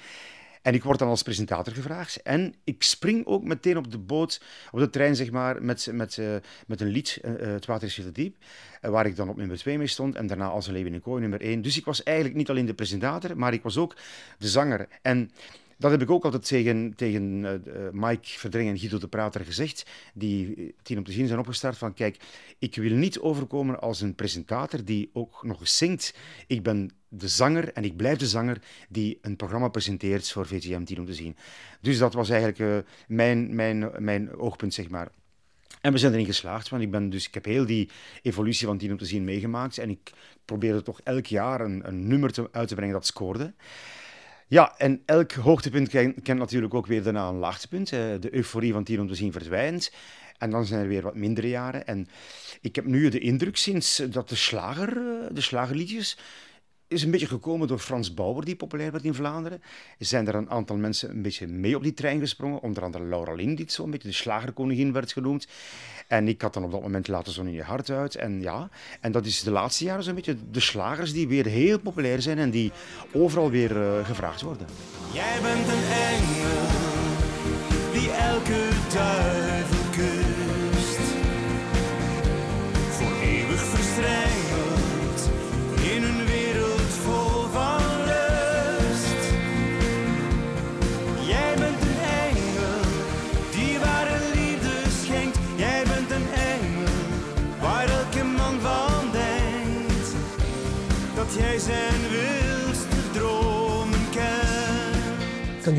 En 0.62 0.74
ik 0.74 0.82
word 0.82 0.98
dan 0.98 1.08
als 1.08 1.22
presentator 1.22 1.72
gevraagd. 1.72 2.22
En 2.22 2.54
ik 2.64 2.82
spring 2.82 3.26
ook 3.26 3.44
meteen 3.44 3.76
op 3.76 3.90
de 3.90 3.98
boot, 3.98 4.42
op 4.70 4.78
de 4.78 4.90
trein, 4.90 5.16
zeg 5.16 5.30
maar, 5.30 5.62
met, 5.62 5.88
met, 5.92 6.16
uh, 6.16 6.36
met 6.66 6.80
een 6.80 6.88
lied, 6.88 7.20
uh, 7.24 7.32
Het 7.36 7.66
Water 7.66 7.88
is 7.88 7.94
veel 7.94 8.12
diep, 8.12 8.36
waar 8.80 9.06
ik 9.06 9.16
dan 9.16 9.28
op 9.28 9.36
nummer 9.36 9.58
2 9.58 9.78
mee 9.78 9.86
stond. 9.86 10.14
En 10.14 10.26
daarna 10.26 10.48
Als 10.48 10.66
een 10.66 10.72
leven 10.72 10.94
in 10.94 11.00
kooi 11.00 11.20
nummer 11.20 11.40
1. 11.40 11.62
Dus 11.62 11.76
ik 11.76 11.84
was 11.84 12.02
eigenlijk 12.02 12.36
niet 12.36 12.50
alleen 12.50 12.66
de 12.66 12.74
presentator, 12.74 13.36
maar 13.36 13.52
ik 13.52 13.62
was 13.62 13.76
ook 13.76 13.96
de 14.38 14.48
zanger. 14.48 14.88
En 15.02 15.30
dat 15.80 15.90
heb 15.90 16.02
ik 16.02 16.10
ook 16.10 16.24
altijd 16.24 16.46
tegen, 16.46 16.92
tegen 16.96 17.22
uh, 17.42 17.88
Mike 17.92 18.28
Verdring 18.28 18.68
en 18.68 18.78
Guido 18.78 18.98
de 18.98 19.08
Prater 19.08 19.44
gezegd, 19.44 19.86
die 20.14 20.74
tien 20.82 20.98
om 20.98 21.04
te 21.04 21.12
zien 21.12 21.26
zijn 21.26 21.38
opgestart, 21.38 21.78
van 21.78 21.94
kijk, 21.94 22.16
ik 22.58 22.76
wil 22.76 22.96
niet 22.96 23.18
overkomen 23.18 23.80
als 23.80 24.00
een 24.00 24.14
presentator 24.14 24.84
die 24.84 25.10
ook 25.12 25.42
nog 25.42 25.60
eens 25.60 25.76
zingt. 25.76 26.14
Ik 26.46 26.62
ben 26.62 26.90
de 27.08 27.28
zanger 27.28 27.72
en 27.72 27.84
ik 27.84 27.96
blijf 27.96 28.18
de 28.18 28.26
zanger 28.26 28.62
die 28.88 29.18
een 29.22 29.36
programma 29.36 29.68
presenteert 29.68 30.30
voor 30.30 30.46
VTM 30.46 30.84
10 30.84 30.98
om 30.98 31.06
te 31.06 31.14
zien. 31.14 31.36
Dus 31.80 31.98
dat 31.98 32.14
was 32.14 32.30
eigenlijk 32.30 32.86
mijn, 33.08 33.54
mijn, 33.54 33.90
mijn 33.98 34.36
oogpunt, 34.36 34.74
zeg 34.74 34.88
maar. 34.88 35.08
En 35.80 35.92
we 35.92 35.98
zijn 35.98 36.12
erin 36.12 36.26
geslaagd, 36.26 36.68
want 36.68 36.82
ik, 36.82 36.90
ben 36.90 37.10
dus, 37.10 37.26
ik 37.26 37.34
heb 37.34 37.44
heel 37.44 37.66
die 37.66 37.90
evolutie 38.22 38.66
van 38.66 38.78
10 38.78 38.90
om 38.90 38.98
te 38.98 39.04
zien 39.04 39.24
meegemaakt 39.24 39.78
en 39.78 39.90
ik 39.90 40.12
probeerde 40.44 40.82
toch 40.82 41.00
elk 41.04 41.26
jaar 41.26 41.60
een, 41.60 41.88
een 41.88 42.08
nummer 42.08 42.32
te, 42.32 42.48
uit 42.52 42.68
te 42.68 42.74
brengen 42.74 42.94
dat 42.94 43.06
scoorde. 43.06 43.54
Ja, 44.50 44.74
en 44.78 45.02
elk 45.04 45.32
hoogtepunt 45.32 45.88
kent, 45.88 46.38
natuurlijk 46.38 46.74
ook 46.74 46.86
weer 46.86 47.02
daarna 47.02 47.28
een 47.28 47.34
laagtepunt. 47.34 47.88
De 47.88 48.28
euforie 48.30 48.72
van 48.72 48.84
Tien 48.84 49.00
om 49.00 49.08
te 49.08 49.14
zien 49.14 49.32
verdwijnt. 49.32 49.92
En 50.38 50.50
dan 50.50 50.66
zijn 50.66 50.80
er 50.80 50.88
weer 50.88 51.02
wat 51.02 51.14
mindere 51.14 51.48
jaren. 51.48 51.86
En 51.86 52.08
ik 52.60 52.76
heb 52.76 52.84
nu 52.84 53.08
de 53.08 53.18
indruk 53.18 53.56
sinds 53.56 53.96
dat 54.10 54.28
de 54.28 54.34
slager, 54.34 54.94
de 55.34 55.40
slagerliedjes, 55.40 56.18
is 56.90 57.02
een 57.02 57.10
beetje 57.10 57.26
gekomen 57.26 57.68
door 57.68 57.78
Frans 57.78 58.14
Bauer, 58.14 58.44
die 58.44 58.56
populair 58.56 58.92
werd 58.92 59.04
in 59.04 59.14
Vlaanderen. 59.14 59.62
Er 59.98 60.06
zijn 60.06 60.26
er 60.26 60.34
een 60.34 60.50
aantal 60.50 60.76
mensen 60.76 61.10
een 61.10 61.22
beetje 61.22 61.46
mee 61.46 61.76
op 61.76 61.82
die 61.82 61.94
trein 61.94 62.20
gesprongen. 62.20 62.60
Onder 62.60 62.82
andere 62.82 63.04
Laura 63.04 63.32
Lin, 63.32 63.54
die 63.54 63.70
zo 63.70 63.84
een 63.84 63.90
beetje 63.90 64.08
de 64.08 64.14
slagerkoningin 64.14 64.92
werd 64.92 65.12
genoemd. 65.12 65.46
En 66.06 66.28
ik 66.28 66.42
had 66.42 66.54
dan 66.54 66.64
op 66.64 66.70
dat 66.70 66.82
moment 66.82 67.08
Laten 67.08 67.32
Zon 67.32 67.46
in 67.46 67.52
je 67.52 67.62
hart 67.62 67.90
uit. 67.90 68.14
En 68.14 68.40
ja, 68.40 68.68
en 69.00 69.12
dat 69.12 69.26
is 69.26 69.42
de 69.42 69.50
laatste 69.50 69.84
jaren 69.84 70.04
zo'n 70.04 70.14
beetje 70.14 70.36
de 70.50 70.60
slagers 70.60 71.12
die 71.12 71.28
weer 71.28 71.46
heel 71.46 71.80
populair 71.80 72.22
zijn 72.22 72.38
en 72.38 72.50
die 72.50 72.72
overal 73.12 73.50
weer 73.50 73.76
uh, 73.76 74.06
gevraagd 74.06 74.42
worden. 74.42 74.66
Jij 75.12 75.40
bent 75.42 75.68
een 75.68 75.84
engel 76.08 76.66
die 77.92 78.10
elke 78.10 78.68
duivel 78.92 79.49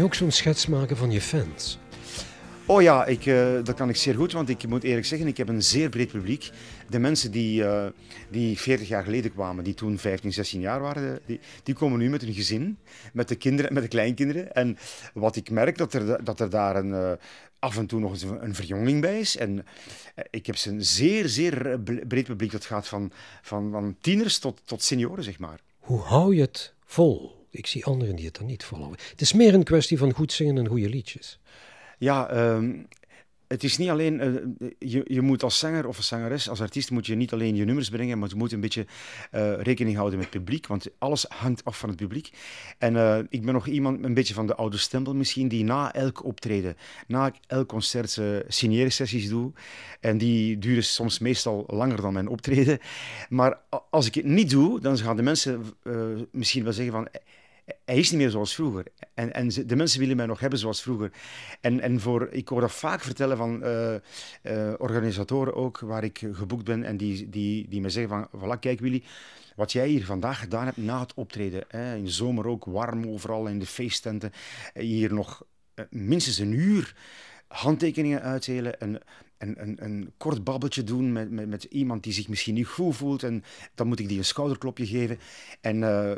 je 0.02 0.08
ook 0.08 0.16
zo'n 0.16 0.32
schets 0.32 0.68
maken 0.68 0.98
van 0.98 1.12
je 1.12 1.22
fans? 1.22 1.80
Oh 2.66 2.82
ja, 2.82 3.06
ik, 3.06 3.26
uh, 3.26 3.64
dat 3.64 3.76
kan 3.76 3.90
ik 3.90 3.96
zeer 3.96 4.16
goed, 4.16 4.32
want 4.32 4.50
ik 4.50 4.68
moet 4.68 4.84
eerlijk 4.84 5.06
zeggen, 5.06 5.28
ik 5.28 5.38
heb 5.38 5.50
een 5.50 5.64
zeer 5.64 5.90
breed 5.90 6.12
publiek. 6.12 6.50
De 6.90 7.00
mensen 7.00 7.32
die, 7.32 7.64
uh, 7.64 7.86
die 8.30 8.60
40 8.60 8.88
jaar 8.88 9.04
geleden 9.04 9.34
kwamen, 9.34 9.64
die 9.64 9.74
toen 9.74 9.98
15, 9.98 10.34
16 10.34 10.62
jaar 10.62 10.80
waren, 10.80 11.20
die, 11.26 11.40
die 11.64 11.76
komen 11.76 12.00
nu 12.00 12.10
met 12.10 12.22
hun 12.22 12.34
gezin, 12.34 12.78
met 13.14 13.28
de 13.28 13.36
kinderen, 13.36 13.74
met 13.74 13.84
de 13.84 13.90
kleinkinderen. 13.90 14.54
En 14.54 14.78
wat 15.14 15.36
ik 15.36 15.50
merk, 15.50 15.78
dat 15.78 15.94
er, 15.94 16.24
dat 16.24 16.40
er 16.40 16.50
daar 16.50 16.76
een, 16.76 16.90
uh, 16.90 17.12
af 17.60 17.78
en 17.78 17.86
toe 17.86 18.00
nog 18.00 18.12
eens 18.12 18.24
een, 18.24 18.44
een 18.44 18.56
verjonging 18.56 19.02
bij 19.02 19.20
is. 19.20 19.38
En 19.38 19.66
ik 20.30 20.46
heb 20.46 20.56
een 20.66 20.86
zeer, 20.86 21.28
zeer 21.28 21.80
breed 22.08 22.26
publiek 22.26 22.52
dat 22.52 22.66
gaat 22.66 22.88
van, 22.88 23.12
van, 23.42 23.72
van 23.72 23.96
tieners 24.02 24.40
tot, 24.40 24.62
tot 24.66 24.84
senioren, 24.84 25.24
zeg 25.24 25.40
maar. 25.40 25.60
Hoe 25.80 26.00
hou 26.00 26.36
je 26.36 26.42
het 26.42 26.74
vol? 26.86 27.41
Ik 27.52 27.68
zie 27.68 27.86
anderen 27.86 28.16
die 28.16 28.26
het 28.26 28.38
dan 28.38 28.46
niet 28.46 28.64
volhouden. 28.64 29.00
Het 29.10 29.22
is 29.22 29.34
meer 29.34 29.54
een 29.54 29.64
kwestie 29.64 29.98
van 29.98 30.14
goed 30.14 30.34
zingen 30.34 30.58
en 30.58 30.68
goede 30.68 30.90
liedjes. 30.90 31.40
Ja, 31.98 32.52
um, 32.54 32.88
het 33.52 33.64
is 33.64 33.78
niet 33.78 33.90
alleen, 33.90 34.24
uh, 34.60 34.70
je, 34.80 35.04
je 35.08 35.22
moet 35.22 35.44
als 35.44 35.60
zanger 35.60 35.88
of 35.88 35.98
als 35.98 36.08
zangeres, 36.08 36.50
als 36.50 36.62
artiest, 36.62 36.92
moet 36.92 37.06
je 37.06 37.16
niet 37.16 37.34
alleen 37.34 37.56
je 37.56 37.66
nummers 37.66 37.90
brengen, 37.90 38.20
maar 38.20 38.30
je 38.30 38.36
moet 38.36 38.52
een 38.52 38.60
beetje 38.60 38.86
uh, 39.32 39.54
rekening 39.62 39.96
houden 39.96 40.20
met 40.20 40.28
het 40.28 40.38
publiek, 40.38 40.68
want 40.68 40.88
alles 40.98 41.26
hangt 41.30 41.66
af 41.66 41.80
van 41.80 41.90
het 41.90 41.98
publiek. 41.98 42.32
En 42.78 42.94
uh, 42.94 43.18
ik 43.30 43.46
ben 43.46 43.54
nog 43.54 43.68
iemand, 43.68 44.06
een 44.06 44.14
beetje 44.14 44.34
van 44.34 44.48
de 44.48 44.56
oude 44.56 44.78
stempel 44.78 45.16
misschien, 45.16 45.48
die 45.48 45.64
na 45.64 45.94
elk 45.94 46.24
optreden, 46.24 46.76
na 47.08 47.34
elk 47.48 47.68
concert 47.68 48.22
signeersessies 48.48 49.30
doe. 49.30 49.52
En 50.00 50.18
die 50.18 50.58
duren 50.58 50.84
soms 50.84 51.20
meestal 51.20 51.64
langer 51.68 52.02
dan 52.02 52.14
mijn 52.14 52.28
optreden. 52.28 52.80
Maar 53.30 53.60
als 53.90 54.08
ik 54.08 54.16
het 54.16 54.26
niet 54.26 54.50
doe, 54.50 54.80
dan 54.80 54.98
gaan 54.98 55.16
de 55.16 55.22
mensen 55.22 55.74
misschien 56.32 56.64
wel 56.64 56.74
zeggen 56.74 56.94
van 56.94 57.08
hij 57.86 57.98
is 57.98 58.12
niet 58.12 58.20
meer 58.20 58.30
zoals 58.30 58.56
vroeger. 58.56 58.86
En, 59.14 59.34
en 59.34 59.48
de 59.48 59.76
mensen 59.76 60.00
willen 60.00 60.16
mij 60.16 60.26
nog 60.26 60.40
hebben 60.40 60.60
zoals 60.60 60.82
vroeger. 60.82 61.12
En, 61.62 61.80
en 61.80 62.00
voor, 62.00 62.28
ik 62.32 62.48
hoor 62.48 62.62
dat 62.62 62.72
vaak 62.72 63.02
vertellen 63.02 63.38
van 63.38 63.64
uh, 63.64 63.94
uh, 64.44 64.74
organisatoren 64.78 65.56
ook, 65.56 65.80
waar 65.80 66.04
ik 66.04 66.28
geboekt 66.32 66.66
ben, 66.66 66.84
en 66.84 66.98
die, 66.98 67.30
die, 67.30 67.68
die 67.70 67.82
me 67.82 67.90
zeggen 67.90 68.30
van, 68.32 68.40
voilà, 68.42 68.60
kijk 68.60 68.80
Willy, 68.80 69.04
wat 69.56 69.72
jij 69.72 69.88
hier 69.88 70.06
vandaag 70.06 70.40
gedaan 70.40 70.66
hebt 70.66 70.78
na 70.78 71.00
het 71.00 71.14
optreden, 71.14 71.64
hè, 71.68 71.96
in 71.96 72.04
de 72.04 72.12
zomer 72.12 72.48
ook 72.48 72.66
warm 72.66 73.08
overal, 73.08 73.48
in 73.48 73.60
de 73.60 73.66
feesttenten, 73.66 74.32
hier 74.74 75.14
nog 75.14 75.44
minstens 75.90 76.38
een 76.38 76.54
uur 76.54 76.96
handtekeningen 77.48 78.22
uitdelen, 78.22 78.80
en 78.80 79.02
een, 79.42 79.62
een, 79.62 79.84
een 79.84 80.14
kort 80.18 80.44
babbeltje 80.44 80.84
doen 80.84 81.12
met, 81.12 81.32
met, 81.32 81.48
met, 81.48 81.64
iemand 81.64 82.04
die 82.04 82.14
zich 82.14 82.28
misschien 82.28 82.54
niet 82.54 82.68
goed 82.68 82.96
voelt. 82.96 83.24
En 83.24 83.44
dan 83.76 83.88
moet 83.88 84.00
ik 84.00 84.08
die 84.08 84.18
een 84.18 84.26
schouderklopje 84.26 84.86
geven. 84.86 85.20
En 85.62 85.82
uh, 85.82 86.12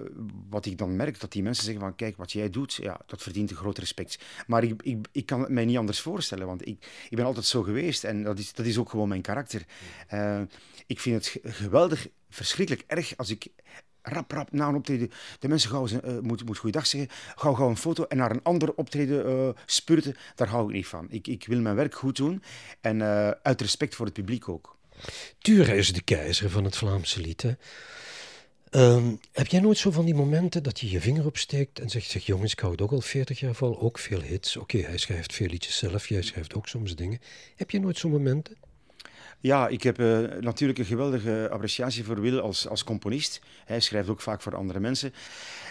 wat 0.49 0.65
ik 0.65 0.77
dan 0.77 0.95
merk, 0.95 1.19
dat 1.19 1.31
die 1.31 1.43
mensen 1.43 1.63
zeggen 1.63 1.83
van 1.83 1.95
kijk, 1.95 2.17
wat 2.17 2.31
jij 2.31 2.49
doet, 2.49 2.73
ja, 2.73 3.01
dat 3.05 3.21
verdient 3.21 3.49
een 3.49 3.55
groot 3.55 3.77
respect. 3.77 4.19
Maar 4.47 4.63
ik, 4.63 4.81
ik, 4.83 5.07
ik 5.11 5.25
kan 5.25 5.39
het 5.39 5.49
mij 5.49 5.65
niet 5.65 5.77
anders 5.77 5.99
voorstellen, 5.99 6.47
want 6.47 6.67
ik, 6.67 7.05
ik 7.09 7.17
ben 7.17 7.25
altijd 7.25 7.45
zo 7.45 7.63
geweest. 7.63 8.03
En 8.03 8.23
dat 8.23 8.39
is, 8.39 8.53
dat 8.53 8.65
is 8.65 8.77
ook 8.77 8.89
gewoon 8.89 9.07
mijn 9.07 9.21
karakter. 9.21 9.65
Uh, 10.13 10.41
ik 10.87 10.99
vind 10.99 11.15
het 11.25 11.53
geweldig, 11.55 12.07
verschrikkelijk 12.29 12.83
erg 12.87 13.17
als 13.17 13.29
ik 13.29 13.47
rap, 14.03 14.31
rap 14.31 14.51
na 14.51 14.67
een 14.67 14.75
optreden 14.75 15.11
de 15.39 15.47
mensen 15.47 15.69
gauw 15.69 15.87
uh, 15.87 16.19
moet, 16.21 16.45
moet 16.45 16.57
goeiedag 16.57 16.87
zeggen, 16.87 17.09
gauw, 17.35 17.53
gauw 17.53 17.69
een 17.69 17.77
foto 17.77 18.03
en 18.03 18.17
naar 18.17 18.31
een 18.31 18.43
ander 18.43 18.73
optreden 18.73 19.29
uh, 19.29 19.49
spurten, 19.65 20.15
daar 20.35 20.47
hou 20.47 20.67
ik 20.67 20.75
niet 20.75 20.87
van. 20.87 21.07
Ik, 21.09 21.27
ik 21.27 21.45
wil 21.47 21.59
mijn 21.59 21.75
werk 21.75 21.95
goed 21.95 22.15
doen 22.15 22.43
en 22.81 22.99
uh, 22.99 23.29
uit 23.29 23.61
respect 23.61 23.95
voor 23.95 24.05
het 24.05 24.13
publiek 24.13 24.49
ook. 24.49 24.75
Tura 25.39 25.71
is 25.71 25.93
de 25.93 26.01
keizer 26.01 26.49
van 26.49 26.63
het 26.63 26.77
Vlaamse 26.77 27.21
lied. 27.21 27.55
Um, 28.75 29.19
heb 29.31 29.47
jij 29.47 29.59
nooit 29.59 29.77
zo 29.77 29.91
van 29.91 30.05
die 30.05 30.15
momenten 30.15 30.63
dat 30.63 30.79
je 30.79 30.89
je 30.89 31.01
vinger 31.01 31.25
opsteekt 31.25 31.79
en 31.79 31.89
zegt, 31.89 32.09
zeg 32.09 32.25
jongens, 32.25 32.51
ik 32.51 32.59
hou 32.59 32.71
het 32.71 32.81
ook 32.81 32.91
al 32.91 33.01
40 33.01 33.39
jaar 33.39 33.55
vol, 33.55 33.81
ook 33.81 33.99
veel 33.99 34.21
hits. 34.21 34.57
Oké, 34.57 34.77
hij 34.77 34.97
schrijft 34.97 35.33
veel 35.33 35.47
liedjes 35.47 35.77
zelf, 35.77 36.07
jij 36.07 36.21
schrijft 36.21 36.53
ook 36.53 36.67
soms 36.67 36.95
dingen. 36.95 37.19
Heb 37.55 37.71
je 37.71 37.79
nooit 37.79 37.97
zo'n 37.97 38.11
momenten? 38.11 38.57
Ja, 39.43 39.67
ik 39.67 39.83
heb 39.83 39.99
uh, 39.99 40.19
natuurlijk 40.39 40.79
een 40.79 40.85
geweldige 40.85 41.47
appreciatie 41.51 42.03
voor 42.03 42.21
Wil 42.21 42.39
als, 42.39 42.67
als 42.67 42.83
componist. 42.83 43.41
Hij 43.65 43.79
schrijft 43.79 44.09
ook 44.09 44.21
vaak 44.21 44.41
voor 44.41 44.55
andere 44.55 44.79
mensen. 44.79 45.13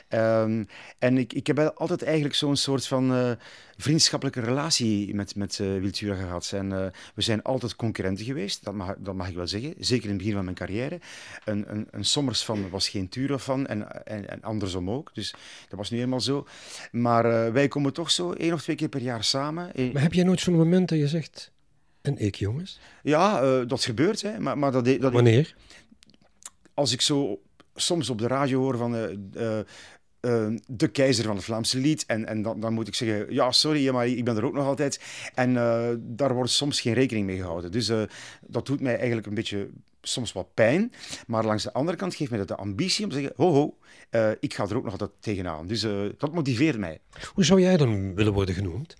Um, 0.08 0.66
en 0.98 1.18
ik, 1.18 1.32
ik 1.32 1.46
heb 1.46 1.58
altijd 1.58 2.02
eigenlijk 2.02 2.34
zo'n 2.34 2.56
soort 2.56 2.86
van 2.86 3.12
uh, 3.12 3.30
vriendschappelijke 3.76 4.40
relatie 4.40 5.14
met, 5.14 5.36
met 5.36 5.58
uh, 5.58 5.80
Wiltura 5.80 6.14
gehad. 6.14 6.52
En, 6.54 6.92
we 7.14 7.22
zijn 7.22 7.42
altijd 7.42 7.76
concurrenten 7.76 8.24
geweest, 8.24 8.64
dat 8.64 8.74
mag, 8.74 8.94
dat 8.98 9.14
mag 9.14 9.28
ik 9.28 9.34
wel 9.34 9.46
zeggen. 9.46 9.74
Zeker 9.78 10.04
in 10.04 10.10
het 10.10 10.18
begin 10.18 10.34
van 10.34 10.44
mijn 10.44 10.56
carrière. 10.56 11.00
Een, 11.44 11.64
een, 11.68 11.88
een 11.90 12.04
Sommers 12.04 12.44
van 12.44 12.70
was 12.70 12.88
geen 12.88 13.08
Tura 13.08 13.38
van 13.38 13.66
en, 13.66 14.06
en, 14.06 14.28
en, 14.28 14.42
andersom 14.42 14.90
ook. 14.90 15.10
Dus 15.14 15.34
dat 15.68 15.78
was 15.78 15.90
nu 15.90 16.00
eenmaal 16.00 16.20
zo. 16.20 16.46
Maar 16.90 17.52
wij 17.52 17.68
komen 17.68 17.92
toch 17.92 18.10
zo 18.10 18.32
één 18.32 18.52
of 18.52 18.62
twee 18.62 18.76
keer 18.76 18.88
per 18.88 19.02
jaar 19.02 19.24
samen. 19.24 19.70
Maar 19.92 20.02
heb 20.02 20.12
jij 20.12 20.24
nooit 20.24 20.40
zo'n 20.40 20.56
moment 20.56 20.88
dat 20.88 20.98
je 20.98 21.08
zegt... 21.08 21.52
En 22.02 22.18
ik, 22.18 22.34
jongens? 22.34 22.80
Ja, 23.02 23.42
uh, 23.42 23.66
dat 23.66 23.84
gebeurt. 23.84 24.22
Hè. 24.22 24.40
Maar, 24.40 24.58
maar 24.58 24.72
dat, 24.72 24.84
dat, 24.84 25.12
Wanneer? 25.12 25.54
Als 26.74 26.92
ik 26.92 27.00
zo 27.00 27.40
soms 27.74 28.10
op 28.10 28.18
de 28.18 28.26
radio 28.26 28.60
hoor 28.60 28.76
van... 28.76 28.94
Uh, 28.94 29.58
uh, 30.20 30.46
de 30.66 30.88
keizer 30.88 31.24
van 31.24 31.36
het 31.36 31.44
Vlaamse 31.44 31.78
lied. 31.78 32.06
En, 32.06 32.26
en 32.26 32.42
dan, 32.42 32.60
dan 32.60 32.72
moet 32.72 32.88
ik 32.88 32.94
zeggen, 32.94 33.34
ja, 33.34 33.52
sorry, 33.52 33.90
maar 33.90 34.06
ik 34.06 34.24
ben 34.24 34.36
er 34.36 34.44
ook 34.44 34.54
nog 34.54 34.66
altijd. 34.66 35.00
En 35.34 35.54
daar 36.00 36.34
wordt 36.34 36.50
soms 36.50 36.80
geen 36.80 36.92
rekening 36.92 37.26
mee 37.26 37.36
gehouden. 37.36 37.72
Dus 37.72 37.90
dat 38.46 38.66
doet 38.66 38.80
mij 38.80 38.96
eigenlijk 38.96 39.26
een 39.26 39.34
beetje 39.34 39.68
soms 40.02 40.32
wat 40.32 40.54
pijn. 40.54 40.92
Maar 41.26 41.44
langs 41.44 41.62
de 41.62 41.72
andere 41.72 41.96
kant 41.96 42.14
geeft 42.14 42.30
mij 42.30 42.38
dat 42.38 42.48
de 42.48 42.56
ambitie 42.56 43.04
om 43.04 43.10
te 43.10 43.16
zeggen, 43.16 43.34
ho, 43.36 43.52
ho, 43.52 43.76
ik 44.40 44.54
ga 44.54 44.66
er 44.68 44.76
ook 44.76 44.84
nog 44.84 44.92
altijd 44.92 45.10
tegenaan. 45.20 45.66
Dus 45.66 45.80
dat 46.18 46.32
motiveert 46.32 46.78
mij. 46.78 47.00
Hoe 47.34 47.44
zou 47.44 47.60
jij 47.60 47.76
dan 47.76 48.14
willen 48.14 48.32
worden 48.32 48.54
genoemd? 48.54 48.96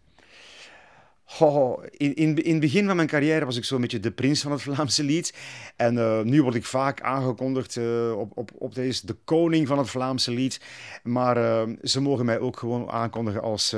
Oh, 1.38 1.84
in, 1.90 2.14
in, 2.14 2.42
in 2.42 2.52
het 2.52 2.60
begin 2.60 2.86
van 2.86 2.96
mijn 2.96 3.08
carrière 3.08 3.44
was 3.44 3.56
ik 3.56 3.64
zo'n 3.64 3.80
beetje 3.80 4.00
de 4.00 4.10
prins 4.10 4.42
van 4.42 4.52
het 4.52 4.62
Vlaamse 4.62 5.02
lied. 5.02 5.34
En 5.76 5.94
uh, 5.94 6.20
nu 6.20 6.42
word 6.42 6.54
ik 6.54 6.64
vaak 6.64 7.00
aangekondigd 7.00 7.76
uh, 7.76 8.18
op, 8.18 8.32
op, 8.34 8.50
op 8.58 8.74
deze 8.74 9.06
de 9.06 9.16
koning 9.24 9.66
van 9.66 9.78
het 9.78 9.90
Vlaamse 9.90 10.30
lied. 10.30 10.60
Maar 11.02 11.36
uh, 11.36 11.62
ze 11.82 12.00
mogen 12.00 12.24
mij 12.24 12.38
ook 12.38 12.58
gewoon 12.58 12.90
aankondigen 12.90 13.42
als 13.42 13.70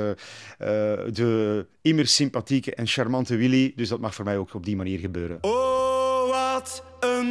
de 1.13 1.65
immer 1.81 2.07
sympathieke 2.07 2.75
en 2.75 2.87
charmante 2.87 3.35
Willy. 3.35 3.73
Dus 3.75 3.89
dat 3.89 3.99
mag 3.99 4.15
voor 4.15 4.25
mij 4.25 4.37
ook 4.37 4.53
op 4.53 4.65
die 4.65 4.75
manier 4.75 4.99
gebeuren. 4.99 5.37
Oh, 5.41 6.29
wat 6.29 6.83
een 6.99 7.27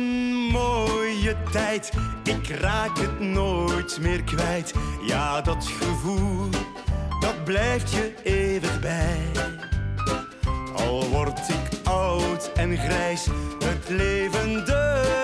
mooie 0.53 1.37
tijd. 1.53 1.93
Ik 2.25 2.49
raak 2.49 2.99
het 2.99 3.21
nooit 3.21 3.99
meer 4.01 4.25
kwijt. 4.25 4.75
Ja, 5.07 5.41
dat 5.41 5.67
gevoel, 5.67 6.49
dat 7.21 7.45
blijft 7.45 7.91
je 7.91 8.15
eeuwig 8.23 8.81
bij. 8.81 9.34
Grijs, 12.77 13.27
het 13.65 13.89
leven 13.89 14.65
de 14.65 15.24